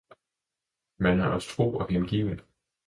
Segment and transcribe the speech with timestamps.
[0.97, 2.41] Men han er os tro og hengiven!